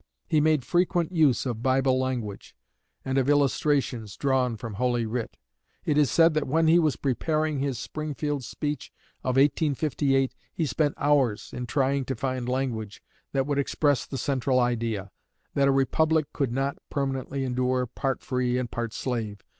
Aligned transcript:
He 0.25 0.41
made 0.41 0.65
frequent 0.65 1.11
use 1.11 1.45
of 1.45 1.61
Bible 1.61 1.99
language, 1.99 2.55
and 3.05 3.19
of 3.19 3.29
illustrations 3.29 4.17
drawn 4.17 4.57
from 4.57 4.73
Holy 4.73 5.05
Writ. 5.05 5.37
It 5.85 5.95
is 5.95 6.09
said 6.09 6.33
that 6.33 6.47
when 6.47 6.67
he 6.67 6.79
was 6.79 6.95
preparing 6.95 7.59
his 7.59 7.77
Springfield 7.77 8.43
speech 8.43 8.91
of 9.23 9.35
1858 9.35 10.33
he 10.51 10.65
spent 10.65 10.95
hours 10.97 11.51
in 11.53 11.67
trying 11.67 12.05
to 12.05 12.15
find 12.15 12.49
language 12.49 13.03
that 13.33 13.45
would 13.45 13.59
express 13.59 14.07
the 14.07 14.17
central 14.17 14.59
idea 14.59 15.11
that 15.53 15.67
a 15.67 15.71
republic 15.71 16.33
could 16.33 16.51
not 16.51 16.79
permanently 16.89 17.43
endure 17.43 17.85
part 17.85 18.23
free 18.23 18.57
and 18.57 18.71
part 18.71 18.93
slave. 18.93 19.43